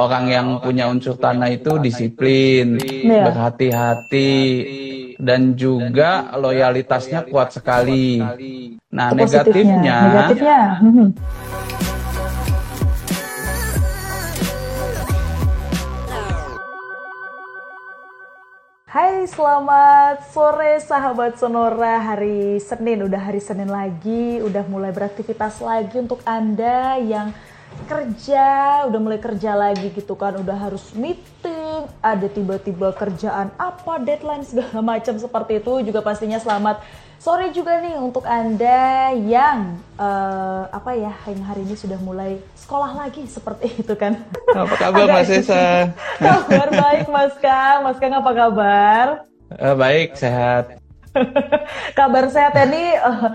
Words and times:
orang 0.00 0.24
yang 0.32 0.46
punya 0.64 0.88
unsur 0.88 1.20
tanah 1.20 1.52
itu 1.52 1.76
disiplin, 1.76 2.80
Iya. 2.80 3.28
berhati-hati, 3.28 4.32
dan 5.20 5.52
juga 5.52 6.32
loyalitasnya 6.40 7.28
kuat 7.28 7.52
sekali. 7.52 8.16
Nah, 8.90 9.12
negatifnya, 9.12 9.96
Negatifnya. 10.08 10.60
Hai, 18.90 19.22
selamat 19.22 20.34
sore 20.34 20.82
sahabat 20.82 21.38
Sonora. 21.38 22.02
Hari 22.02 22.58
Senin, 22.58 23.06
udah 23.06 23.22
hari 23.22 23.38
Senin 23.38 23.70
lagi, 23.70 24.42
udah 24.42 24.66
mulai 24.66 24.90
beraktivitas 24.90 25.62
lagi 25.62 26.02
untuk 26.02 26.18
Anda 26.26 26.98
yang 26.98 27.30
kerja, 27.90 28.46
udah 28.86 29.00
mulai 29.02 29.18
kerja 29.18 29.58
lagi 29.58 29.90
gitu 29.90 30.14
kan, 30.14 30.38
udah 30.38 30.56
harus 30.70 30.94
meeting, 30.94 31.90
ada 31.98 32.26
tiba-tiba 32.30 32.94
kerjaan 32.94 33.50
apa, 33.58 33.98
deadline 34.02 34.46
segala 34.46 34.78
macam 34.96 35.18
seperti 35.18 35.58
itu 35.58 35.82
juga 35.90 36.00
pastinya 36.04 36.38
selamat 36.38 36.82
sore 37.20 37.52
juga 37.52 37.84
nih 37.84 38.00
untuk 38.00 38.24
Anda 38.24 39.12
yang 39.12 39.76
eh, 40.00 40.64
apa 40.72 40.90
ya, 40.96 41.12
yang 41.28 41.44
hari 41.44 41.68
ini 41.68 41.76
sudah 41.76 42.00
mulai 42.00 42.40
sekolah 42.56 42.96
lagi 42.96 43.28
seperti 43.28 43.74
itu 43.82 43.94
kan. 43.98 44.16
apa 44.56 44.74
kabar 44.78 45.06
Mas 45.10 45.28
Esa? 45.28 45.92
kabar 46.24 46.68
baik 46.72 47.06
Mas 47.12 47.34
Kang, 47.36 47.84
Mas 47.84 47.98
Kang 48.00 48.14
apa 48.16 48.30
kabar? 48.32 49.06
Eh, 49.50 49.74
baik, 49.76 50.16
sehat. 50.16 50.78
kabar 51.98 52.30
sehat 52.30 52.54
ya 52.54 52.64
nih 52.70 52.94
eh, 52.96 53.28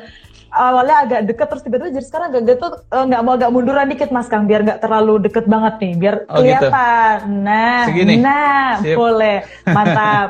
awalnya 0.56 0.96
agak 1.02 1.22
deket 1.26 1.48
terus 1.48 1.62
tiba-tiba 1.62 1.92
jadi 1.92 2.06
sekarang 2.06 2.28
agak 2.32 2.44
gitu 2.50 2.68
eh, 2.72 3.04
nggak 3.06 3.22
mau 3.22 3.34
agak 3.36 3.52
munduran 3.52 3.86
dikit 3.86 4.10
Mas 4.10 4.26
Kang 4.26 4.44
biar 4.44 4.64
nggak 4.64 4.80
terlalu 4.80 5.20
deket 5.22 5.46
banget 5.46 5.74
nih 5.78 5.94
biar 5.96 6.16
Oh, 6.26 6.40
gitu. 6.40 6.66
kelihatan. 6.66 7.18
Nah, 7.42 7.84
Segini? 7.86 8.16
nah 8.18 8.80
Sip. 8.80 8.96
boleh 8.96 9.38
mantap. 9.66 10.30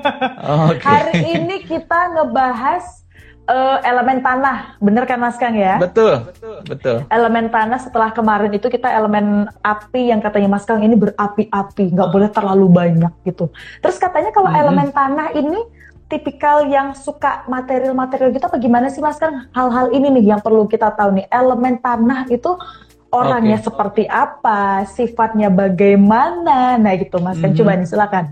Oke. 0.66 0.82
Hari 0.82 1.14
ini 1.36 1.56
kita 1.62 2.12
ngebahas 2.12 2.84
eh, 3.46 3.78
elemen 3.82 4.18
tanah, 4.20 4.78
bener 4.78 5.04
kan 5.04 5.18
Mas 5.18 5.34
Kang 5.34 5.52
ya? 5.52 5.76
Betul, 5.76 6.22
betul. 6.64 7.02
elemen 7.08 7.48
tanah 7.48 7.78
setelah 7.78 8.10
kemarin 8.10 8.50
itu 8.50 8.66
kita 8.66 8.86
elemen 8.86 9.50
api 9.60 10.08
yang 10.08 10.18
katanya 10.18 10.48
Mas 10.48 10.62
Kang 10.62 10.80
ini 10.80 10.94
berapi-api, 10.94 11.84
nggak 11.90 12.08
boleh 12.08 12.30
terlalu 12.30 12.66
banyak 12.70 13.12
gitu. 13.24 13.50
Terus 13.78 13.96
katanya 13.96 14.30
kalau 14.30 14.48
Mm-mm. 14.48 14.60
elemen 14.62 14.88
tanah 14.90 15.34
ini 15.34 15.60
tipikal 16.10 16.66
yang 16.66 16.92
suka 16.92 17.46
material-material 17.46 18.34
gitu 18.34 18.42
apa 18.42 18.58
gimana 18.58 18.90
sih 18.90 18.98
Mas 18.98 19.16
Kang? 19.16 19.46
Hal-hal 19.54 19.94
ini 19.94 20.10
nih 20.10 20.34
yang 20.34 20.40
perlu 20.42 20.66
kita 20.66 20.90
tahu 20.90 21.14
nih. 21.14 21.30
Elemen 21.30 21.78
tanah 21.78 22.26
itu 22.26 22.58
orangnya 23.08 23.56
Oke. 23.56 23.66
seperti 23.70 24.02
apa, 24.04 24.82
sifatnya 24.84 25.48
bagaimana. 25.48 26.74
Nah 26.74 26.92
gitu 26.94 27.16
Mas 27.18 27.38
Kang, 27.38 27.54
Mhm. 27.54 27.58
coba 27.58 27.70
nih 27.72 27.86
silakan. 27.86 28.26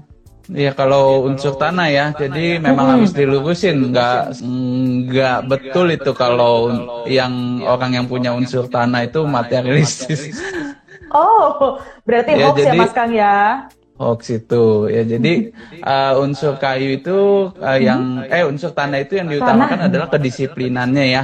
Iya 0.49 0.73
kalau 0.73 1.29
unsur 1.29 1.55
tanah 1.55 1.87
ya, 1.87 2.07
jadi 2.11 2.57
memang 2.57 2.81
Mm-mm. 2.83 2.95
harus 2.99 3.13
dilurusin, 3.13 3.93
nggak 3.93 4.41
nggak 5.05 5.39
betul 5.45 5.93
itu 5.93 6.11
kalau 6.13 6.73
yang 7.05 7.61
orang 7.63 7.93
yang 7.93 8.07
punya 8.09 8.33
unsur 8.33 8.65
tanah 8.65 9.05
itu 9.05 9.29
materialistis. 9.29 10.41
Oh, 11.09 11.77
berarti 12.03 12.33
Ya, 12.33 12.49
hoax 12.49 12.57
ya 12.59 12.73
jadi- 12.73 12.81
Mas 12.81 12.93
Kang 12.93 13.13
ya? 13.13 13.69
Hoax 13.99 14.21
itu. 14.31 14.87
Ya 14.87 15.03
jadi 15.03 15.51
uh, 15.83 16.15
unsur 16.25 16.57
kayu 16.57 17.03
itu 17.03 17.51
uh, 17.59 17.79
yang 17.79 18.23
eh 18.31 18.47
unsur 18.47 18.71
tanah 18.71 19.03
itu 19.03 19.19
yang 19.19 19.29
diutamakan 19.29 19.91
adalah 19.91 20.09
kedisiplinannya 20.09 21.05
ya. 21.11 21.23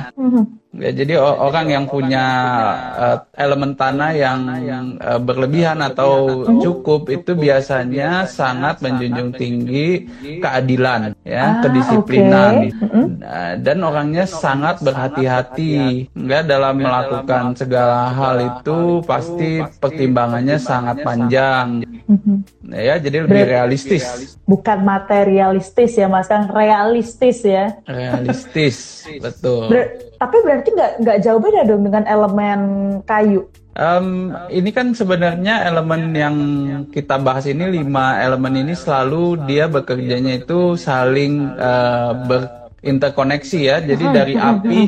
Ya, 0.75 0.91
jadi 0.91 1.23
o- 1.23 1.39
orang 1.39 1.71
yang 1.71 1.85
punya 1.87 2.27
uh, 2.99 3.19
elemen 3.39 3.79
tanah 3.79 4.11
yang 4.11 4.39
uh, 4.99 5.23
berlebihan 5.23 5.79
atau 5.79 6.43
cukup 6.59 7.07
itu 7.15 7.39
biasanya 7.39 8.27
sangat 8.27 8.83
menjunjung 8.83 9.39
tinggi 9.39 10.11
keadilan, 10.43 11.15
ya, 11.23 11.43
Ah, 11.45 11.55
kedisiplinan. 11.63 12.75
Mm-mm. 12.75 13.05
Nah, 13.23 13.55
dan 13.55 13.79
orangnya 13.87 14.27
sangat 14.27 14.83
berhati-hati, 14.83 16.11
enggak 16.11 16.43
dalam 16.51 16.75
melakukan 16.75 17.55
segala 17.55 18.11
hal 18.11 18.37
itu 18.43 18.81
pasti 19.07 19.63
pertimbangannya 19.79 20.59
sangat 20.59 21.07
panjang, 21.07 21.87
Mhm. 22.11 22.37
ya, 22.69 22.99
jadi 22.99 23.25
lebih 23.25 23.43
realistis, 23.47 24.03
Bukan 24.45 24.85
materialistis 24.85 25.97
ya 25.97 26.05
Mas 26.05 26.29
Kang, 26.29 26.53
realistis 26.53 27.41
ya. 27.41 27.79
realistis, 27.87 28.77
betul. 29.25 29.73
Ber- 29.73 29.93
tapi 30.25 30.41
berarti 30.41 30.69
nggak 30.73 30.93
nggak 31.05 31.19
jauh 31.21 31.41
beda 31.41 31.61
dong 31.69 31.85
dengan 31.85 32.05
elemen 32.09 32.61
kayu. 33.05 33.45
Em, 33.75 34.31
ini 34.55 34.71
kan 34.71 34.95
sebenarnya 34.95 35.67
elemen 35.67 36.15
yang 36.15 36.37
kita 36.95 37.19
bahas 37.19 37.45
ini 37.51 37.83
lima 37.83 38.23
elemen 38.23 38.63
ini 38.63 38.73
selalu 38.73 39.45
dia 39.51 39.67
bekerjanya 39.67 40.39
itu 40.39 40.79
saling 40.79 41.59
eh, 41.59 42.11
berinterkoneksi 42.85 43.59
ya. 43.65 43.77
Jadi 43.81 44.05
dari 44.13 44.35
api, 44.37 44.81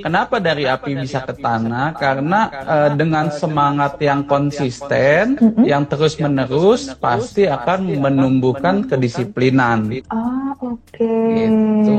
kenapa 0.00 0.40
dari 0.40 0.64
api 0.64 0.96
bisa 0.96 1.20
ke 1.20 1.36
tanah? 1.36 1.92
Karena 1.92 2.40
eh, 2.48 2.90
dengan 2.96 3.28
semangat 3.28 4.00
yang 4.00 4.24
konsisten, 4.24 5.36
yang 5.68 5.84
terus 5.84 6.16
menerus 6.16 6.96
pasti 6.96 7.44
akan 7.44 8.00
menumbuhkan 8.00 8.88
kedisiplinan. 8.88 9.92
Ah 10.08 10.56
oke. 10.56 10.96
Gitu. 11.36 11.98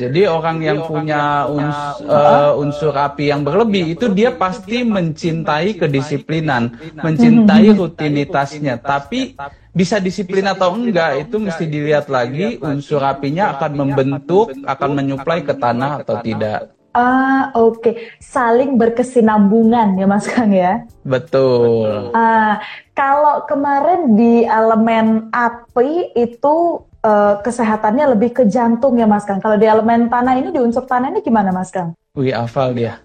Jadi 0.00 0.20
orang 0.24 0.64
yang 0.64 0.80
punya 0.88 1.44
uns- 1.44 2.00
eh, 2.00 2.52
unsur 2.56 2.96
api 2.96 3.28
yang 3.28 3.44
berlebih 3.44 3.92
itu 3.92 4.08
dia 4.08 4.32
pasti 4.32 4.80
mencintai 4.80 5.76
kedisiplinan, 5.76 6.72
mencintai 6.96 7.76
rutinitasnya. 7.76 8.80
Tapi 8.80 9.36
bisa 9.76 10.00
disiplin 10.00 10.48
atau 10.48 10.72
enggak 10.72 11.28
itu 11.28 11.36
mesti 11.36 11.68
dilihat 11.68 12.08
lagi 12.08 12.56
unsur 12.64 13.04
apinya 13.04 13.52
akan 13.52 13.72
membentuk, 13.76 14.56
akan 14.64 14.90
menyuplai 14.96 15.44
ke 15.44 15.52
tanah 15.52 16.00
atau 16.00 16.16
tidak. 16.24 16.72
Ah 16.96 17.52
oke, 17.52 18.16
saling 18.16 18.80
berkesinambungan 18.80 20.00
ya 20.00 20.08
Mas 20.08 20.24
Kang 20.24 20.48
ya. 20.48 20.88
Betul. 21.04 22.08
Ah 22.16 22.64
kalau 22.96 23.44
kemarin 23.44 24.16
di 24.16 24.48
elemen 24.48 25.28
api 25.28 26.16
itu 26.16 26.80
eh, 27.04 27.34
kesehatannya 27.44 28.16
lebih 28.16 28.32
ke 28.32 28.48
jantung 28.48 28.96
ya 28.96 29.04
Mas 29.04 29.28
Kang. 29.28 29.44
Kalau 29.44 29.60
di 29.60 29.68
elemen 29.68 30.08
tanah 30.08 30.40
ini 30.40 30.48
di 30.56 30.60
unsur 30.64 30.88
tanah 30.88 31.12
ini 31.12 31.20
gimana 31.20 31.52
Mas 31.52 31.68
Kang? 31.68 31.92
Wih, 32.16 32.32
hafal 32.32 32.72
dia. 32.72 32.96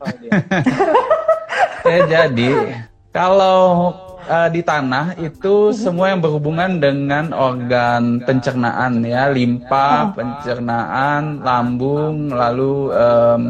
Ya, 1.83 1.99
jadi 2.15 2.79
kalau 3.11 3.91
eh, 4.31 4.49
di 4.55 4.61
tanah 4.63 5.19
itu 5.19 5.75
semua 5.75 6.15
yang 6.15 6.23
berhubungan 6.23 6.79
dengan 6.79 7.35
organ 7.35 8.23
pencernaan 8.23 9.03
ya, 9.03 9.27
limpa, 9.27 10.15
pencernaan, 10.15 11.43
lambung, 11.43 12.31
lalu 12.31 12.95
em, 12.95 13.41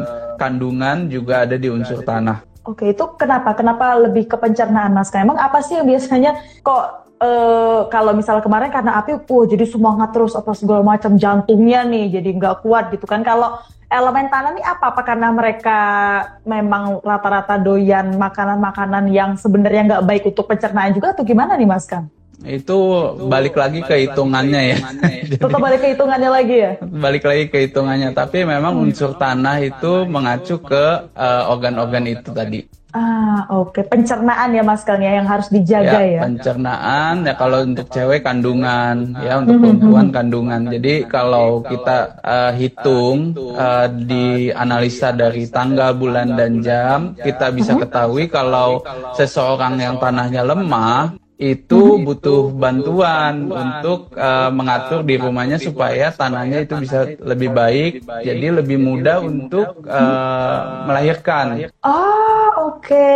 kandungan 0.42 1.06
juga 1.06 1.46
ada 1.46 1.54
di 1.54 1.70
unsur 1.70 2.02
tanah. 2.02 2.42
Oke, 2.62 2.94
itu 2.94 3.02
kenapa? 3.18 3.58
Kenapa 3.58 3.98
lebih 3.98 4.30
ke 4.30 4.38
pencernaan 4.38 4.94
Mas? 4.94 5.10
Emang 5.14 5.34
apa 5.34 5.58
sih 5.62 5.78
yang 5.78 5.86
biasanya 5.86 6.38
kok 6.62 7.01
eh, 7.22 7.80
kalau 7.86 8.12
misalnya 8.12 8.42
kemarin 8.42 8.74
karena 8.74 8.98
api, 8.98 9.22
wah 9.22 9.46
jadi 9.46 9.64
semangat 9.64 10.10
terus 10.10 10.34
apa 10.34 10.52
segala 10.58 10.82
macam 10.82 11.14
jantungnya 11.14 11.86
nih 11.86 12.18
jadi 12.18 12.28
nggak 12.34 12.66
kuat 12.66 12.90
gitu 12.90 13.06
kan? 13.06 13.22
Kalau 13.22 13.62
elemen 13.86 14.26
tanah 14.26 14.50
nih 14.58 14.64
apa? 14.66 14.84
Apa 14.90 15.02
karena 15.06 15.28
mereka 15.30 15.78
memang 16.42 16.98
rata-rata 17.00 17.60
doyan 17.62 18.18
makanan-makanan 18.18 19.04
yang 19.14 19.30
sebenarnya 19.38 19.82
nggak 19.86 20.04
baik 20.04 20.24
untuk 20.34 20.50
pencernaan 20.50 20.90
juga 20.90 21.14
atau 21.14 21.22
gimana 21.22 21.54
nih 21.54 21.68
Mas 21.70 21.86
Kang? 21.86 22.10
Itu 22.42 22.78
balik 23.30 23.54
lagi 23.54 23.86
ke 23.86 24.02
hitungannya 24.02 24.74
ya. 24.74 24.78
Tetap 25.38 25.62
balik 25.62 25.78
ke 25.78 25.94
hitungannya 25.94 26.30
lagi 26.30 26.56
ya? 26.58 26.72
balik 26.82 27.22
lagi 27.22 27.44
ke 27.46 27.70
hitungannya, 27.70 28.10
tapi 28.10 28.42
memang 28.42 28.82
unsur 28.82 29.14
tanah 29.14 29.62
itu 29.62 30.10
mengacu 30.10 30.58
ke 30.58 31.06
eh, 31.14 31.42
organ-organ 31.46 32.04
itu 32.10 32.34
tadi. 32.34 32.81
Ah, 32.92 33.48
oke. 33.48 33.88
Pencernaan 33.88 34.52
ya 34.52 34.60
Mas 34.60 34.84
Kang 34.84 35.00
ya 35.00 35.16
yang 35.16 35.24
harus 35.24 35.48
dijaga 35.48 36.04
ya. 36.04 36.20
pencernaan. 36.28 37.24
Ya 37.24 37.34
kalau 37.40 37.64
untuk 37.64 37.88
cewek 37.88 38.20
kandungan. 38.20 39.16
Ya 39.24 39.40
untuk 39.40 39.64
perempuan 39.64 40.12
kandungan. 40.12 40.68
Jadi 40.68 41.08
kalau 41.08 41.64
kita 41.64 42.20
eh, 42.20 42.52
hitung 42.60 43.32
eh, 43.36 43.88
di 44.04 44.26
analisa 44.52 45.08
dari 45.16 45.48
tanggal 45.48 45.96
bulan 45.96 46.36
dan 46.36 46.60
jam 46.60 47.16
kita 47.16 47.48
bisa 47.56 47.80
ketahui 47.80 48.28
kalau 48.28 48.84
seseorang 49.16 49.80
yang 49.80 49.96
tanahnya 49.96 50.44
lemah 50.44 51.16
itu 51.42 51.98
butuh 52.06 52.54
bantuan 52.54 53.50
untuk 53.50 54.14
eh, 54.14 54.50
mengatur 54.54 55.02
di 55.02 55.18
rumahnya 55.18 55.58
supaya 55.58 56.14
tanahnya 56.14 56.62
itu 56.62 56.78
bisa 56.78 57.08
lebih 57.18 57.50
baik 57.50 58.06
jadi 58.22 58.62
lebih 58.62 58.78
mudah 58.78 59.18
untuk 59.24 59.82
eh, 59.82 60.58
melahirkan. 60.86 61.72
Oh, 61.82 62.31
oke, 62.70 63.10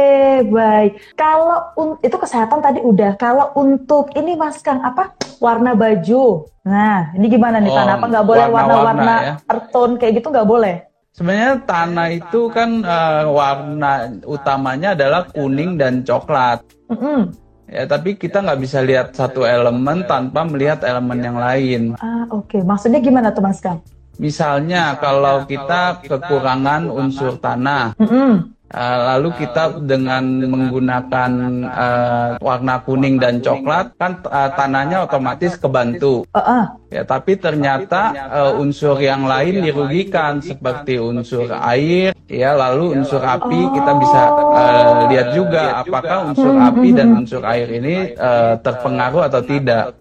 baik. 0.51 0.93
Kalau 1.15 1.59
un- 1.79 1.99
itu 2.03 2.17
kesehatan 2.17 2.59
tadi 2.59 2.81
udah. 2.83 3.15
Kalau 3.21 3.55
untuk 3.55 4.11
ini 4.19 4.35
Mas 4.35 4.59
Kang 4.65 4.83
apa? 4.83 5.15
Warna 5.39 5.77
baju. 5.77 6.51
Nah, 6.67 7.15
ini 7.15 7.27
gimana 7.31 7.63
nih 7.63 7.71
Oh, 7.71 7.77
tanah? 7.79 7.95
Apa 8.01 8.07
nggak 8.11 8.27
boleh 8.27 8.47
warna-warna 8.51 9.15
ya. 9.23 9.35
earth 9.47 9.69
tone 9.71 9.95
kayak 10.01 10.19
gitu 10.19 10.35
nggak 10.35 10.49
boleh? 10.49 10.75
Sebenarnya 11.17 11.65
tanah 11.65 12.09
itu 12.13 12.41
kan 12.53 12.85
eh, 12.85 13.25
warna 13.25 13.93
utamanya 14.29 14.93
adalah 14.93 15.25
kuning 15.33 15.81
dan 15.81 16.05
coklat. 16.05 16.61
Mm-mm. 16.93 17.33
Ya, 17.67 17.83
tapi 17.83 18.15
kita 18.15 18.47
nggak 18.47 18.61
bisa 18.63 18.79
lihat 18.79 19.17
satu 19.17 19.43
elemen 19.43 20.07
tanpa 20.07 20.47
melihat 20.47 20.87
elemen 20.87 21.19
yang 21.19 21.39
lain. 21.41 21.83
Ah, 21.99 22.29
oke. 22.31 22.47
Okay. 22.47 22.61
Maksudnya 22.63 23.03
gimana 23.03 23.35
tuh, 23.35 23.43
Mas 23.43 23.59
Kang? 23.59 23.83
Misalnya, 24.17 24.97
kalau 24.97 25.45
kita 25.45 26.01
kekurangan 26.07 26.89
unsur 26.89 27.37
tanah, 27.37 27.93
mm 28.01 28.07
-hmm. 28.07 28.33
Uh, 28.67 29.15
lalu 29.15 29.47
kita 29.47 29.79
dengan 29.79 30.43
menggunakan 30.43 31.31
uh, 31.71 32.31
warna 32.43 32.83
kuning 32.83 33.15
dan 33.15 33.39
coklat 33.39 33.95
kan 33.95 34.19
uh, 34.27 34.51
tanahnya 34.59 35.07
otomatis 35.07 35.55
kebantu. 35.55 36.27
Uh 36.35 36.39
-uh. 36.43 36.65
Ya, 36.91 37.07
tapi 37.07 37.39
ternyata 37.39 38.11
uh, 38.27 38.59
unsur 38.59 38.99
yang 38.99 39.23
lain 39.23 39.63
dirugikan 39.63 40.43
seperti 40.43 40.99
unsur 40.99 41.47
air, 41.47 42.11
ya 42.27 42.59
lalu 42.59 42.99
unsur 42.99 43.23
api 43.23 43.71
kita 43.71 43.93
bisa 44.03 44.23
uh, 44.35 45.07
lihat 45.15 45.29
juga 45.31 45.87
apakah 45.87 46.35
unsur 46.35 46.59
api 46.59 46.89
dan 46.91 47.23
unsur 47.23 47.47
air 47.47 47.71
ini 47.71 48.19
uh, 48.19 48.59
terpengaruh 48.59 49.31
atau 49.31 49.47
tidak. 49.47 49.95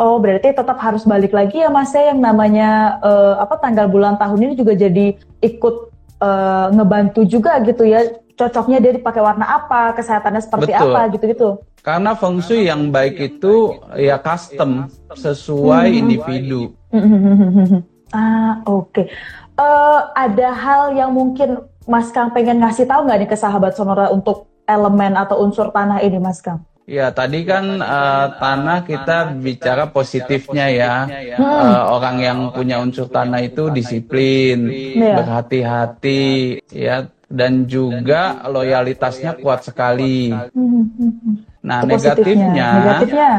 Oh, 0.00 0.16
berarti 0.16 0.56
tetap 0.56 0.80
harus 0.80 1.04
balik 1.04 1.30
lagi 1.30 1.60
ya 1.60 1.68
Mas 1.68 1.92
ya 1.92 2.10
yang 2.10 2.24
namanya 2.24 2.96
uh, 3.04 3.36
apa 3.36 3.60
tanggal 3.60 3.84
bulan 3.84 4.16
tahun 4.16 4.48
ini 4.48 4.54
juga 4.56 4.72
jadi 4.72 5.12
ikut 5.44 5.99
uh, 6.20 6.68
ngebantu 6.72 7.24
juga 7.26 7.58
gitu 7.64 7.82
ya 7.88 8.04
cocoknya 8.36 8.78
dia 8.80 8.92
dipakai 8.96 9.20
warna 9.20 9.44
apa 9.44 9.92
kesehatannya 9.96 10.40
seperti 10.40 10.72
Betul. 10.72 10.92
apa 10.92 11.00
gitu-gitu 11.12 11.48
karena 11.80 12.16
feng 12.16 12.40
shui 12.40 12.68
yang 12.68 12.88
baik 12.88 13.16
itu 13.20 13.76
ya 13.96 14.16
custom 14.20 14.88
sesuai 15.12 15.88
hmm. 15.92 16.00
individu 16.00 16.60
ah 18.16 18.64
oke 18.64 18.88
okay. 18.92 19.06
uh, 19.60 19.60
eh, 19.60 20.00
ada 20.28 20.48
hal 20.56 20.82
yang 20.96 21.12
mungkin 21.12 21.60
Mas 21.88 22.12
Kang 22.14 22.30
pengen 22.30 22.62
ngasih 22.62 22.86
tahu 22.86 23.04
nggak 23.08 23.18
nih 23.24 23.28
ke 23.28 23.36
sahabat 23.36 23.74
Sonora 23.74 24.12
untuk 24.12 24.48
elemen 24.64 25.18
atau 25.18 25.42
unsur 25.42 25.74
tanah 25.74 26.00
ini 26.00 26.20
Mas 26.22 26.40
Kang 26.40 26.64
Ya, 26.88 27.14
tadi 27.14 27.46
kan 27.46 27.78
uh, 27.78 28.26
tanah 28.40 28.82
kita 28.82 29.36
bicara 29.38 29.86
positifnya 29.92 30.66
ya. 30.72 30.94
Hmm. 31.38 31.44
Uh, 31.44 31.82
orang 31.94 32.16
yang 32.18 32.38
punya 32.50 32.82
unsur 32.82 33.06
tanah 33.06 33.46
itu 33.46 33.70
disiplin, 33.70 34.66
yeah. 34.70 35.22
berhati-hati, 35.22 36.58
ya, 36.74 37.06
dan 37.30 37.70
juga 37.70 38.42
loyalitasnya 38.50 39.38
kuat 39.38 39.62
sekali. 39.62 40.34
Nah, 41.60 41.84
negatifnya, 41.86 42.68
negatifnya, 42.80 43.32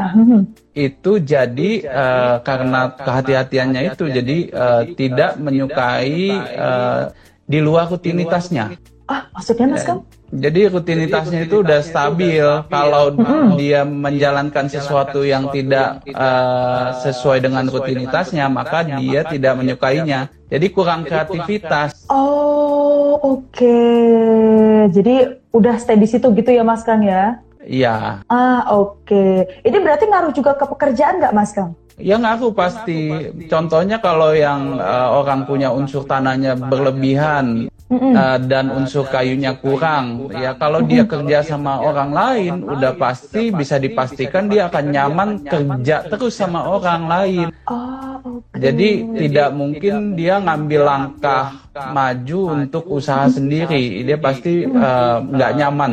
itu 0.72 1.12
jadi 1.20 1.70
uh, 1.90 2.36
karena 2.40 2.94
kehati-hatiannya 2.96 3.80
itu 3.92 4.04
jadi 4.08 4.38
uh, 4.54 4.82
tidak 4.96 5.36
menyukai 5.36 6.30
uh, 6.56 7.12
di 7.44 7.58
luar 7.60 7.90
rutinitasnya. 7.92 8.78
Ah, 9.10 9.28
maksudnya 9.34 9.66
Mas 9.66 9.82
Kam? 9.82 10.06
Jadi 10.32 10.64
rutinitasnya 10.72 11.44
itu 11.44 11.60
udah 11.60 11.84
stabil. 11.84 12.40
Kalau 12.72 13.12
hmm. 13.12 13.60
dia 13.60 13.84
menjalankan 13.84 14.64
sesuatu 14.72 15.20
yang 15.28 15.52
tidak 15.52 16.00
uh, 16.08 16.96
sesuai 17.04 17.44
dengan 17.44 17.68
rutinitasnya, 17.68 18.48
maka 18.48 18.80
dia 18.96 19.28
tidak 19.28 19.60
menyukainya. 19.60 20.32
Jadi 20.48 20.66
kurang 20.72 21.04
kreativitas. 21.04 22.08
Oh, 22.08 23.20
oke. 23.20 23.52
Okay. 23.52 24.88
Jadi 24.88 25.14
udah 25.52 25.76
stay 25.76 26.00
di 26.00 26.08
situ 26.08 26.32
gitu 26.32 26.48
ya, 26.48 26.64
Mas 26.64 26.80
Kang 26.80 27.04
ya? 27.04 27.36
Iya. 27.68 28.24
Ah, 28.32 28.64
oke. 28.72 29.04
Okay. 29.04 29.32
Ini 29.68 29.76
berarti 29.84 30.08
ngaruh 30.08 30.32
juga 30.32 30.56
ke 30.56 30.64
pekerjaan 30.64 31.20
nggak, 31.20 31.36
Mas 31.36 31.52
Kang? 31.52 31.76
Ya 32.00 32.16
ngaruh 32.16 32.56
pasti. 32.56 33.12
Contohnya 33.52 34.00
kalau 34.00 34.32
yang 34.32 34.80
uh, 34.80 35.22
orang 35.22 35.44
punya 35.44 35.68
unsur 35.70 36.08
tanahnya 36.08 36.56
berlebihan, 36.56 37.68
uh, 37.92 38.38
dan 38.40 38.72
unsur 38.72 39.04
kayunya 39.08 39.52
kurang. 39.58 40.32
Ya 40.32 40.56
kalau 40.56 40.80
dia 40.80 41.04
kerja 41.04 41.44
sama 41.44 41.78
orang 41.82 42.10
lain 42.10 42.54
udah 42.64 42.96
pasti 42.96 43.52
bisa 43.52 43.76
dipastikan 43.76 44.48
dia 44.48 44.72
akan 44.72 44.84
nyaman 44.88 45.28
kerja 45.44 46.08
terus 46.08 46.34
sama 46.36 46.64
orang 46.64 47.02
lain. 47.06 47.48
Oh, 47.68 48.40
jadi 48.56 49.04
tidak 49.18 49.48
mungkin 49.52 50.16
dia 50.16 50.40
ngambil 50.40 50.82
langkah 50.82 51.68
maju 51.92 52.40
untuk 52.62 52.84
usaha 52.88 53.28
sendiri. 53.28 54.02
Dia 54.02 54.16
pasti 54.16 54.64
eh, 54.64 55.16
nggak 55.20 55.52
uh, 55.52 55.56
nyaman 55.58 55.92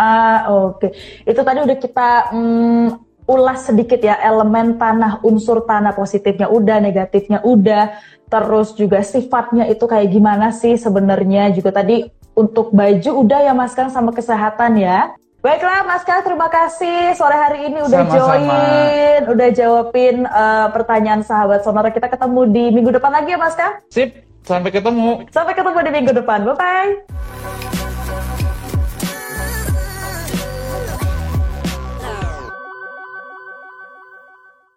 ah 0.00 0.48
oke. 0.48 0.80
Okay. 0.80 0.90
itu 1.28 1.40
tadi 1.44 1.58
udah 1.60 1.78
kita 1.78 2.08
um, 2.32 2.96
ulas 3.26 3.70
sedikit 3.70 4.02
ya 4.02 4.18
elemen 4.18 4.76
tanah 4.76 5.22
unsur 5.22 5.62
tanah 5.62 5.94
positifnya 5.94 6.50
udah 6.50 6.82
negatifnya 6.82 7.38
udah 7.46 7.96
terus 8.26 8.72
juga 8.74 9.04
sifatnya 9.04 9.68
itu 9.68 9.84
kayak 9.84 10.08
gimana 10.10 10.50
sih 10.50 10.74
sebenarnya 10.74 11.52
juga 11.52 11.70
tadi 11.70 12.08
untuk 12.32 12.72
baju 12.72 13.10
udah 13.24 13.40
ya 13.44 13.52
Mas 13.52 13.76
Kang 13.76 13.92
sama 13.92 14.10
kesehatan 14.12 14.80
ya. 14.80 15.12
Baiklah 15.42 15.82
Mas 15.82 16.06
Kang, 16.06 16.22
terima 16.22 16.46
kasih 16.46 17.18
sore 17.18 17.34
hari 17.34 17.66
ini 17.66 17.82
udah 17.82 18.00
Sama-sama. 18.06 18.14
join, 18.14 19.22
udah 19.26 19.48
jawabin 19.50 20.16
uh, 20.30 20.70
pertanyaan 20.70 21.26
sahabat 21.26 21.66
sonora. 21.66 21.90
Kita 21.90 22.06
ketemu 22.06 22.40
di 22.46 22.64
minggu 22.70 22.94
depan 22.94 23.10
lagi 23.10 23.34
ya 23.34 23.38
Mas 23.42 23.58
Kang. 23.58 23.82
Sip, 23.90 24.22
sampai 24.46 24.70
ketemu. 24.70 25.26
Sampai 25.34 25.58
ketemu 25.58 25.78
di 25.82 25.90
minggu 25.90 26.12
depan. 26.14 26.46
Bye 26.46 26.56
bye. 26.56 27.81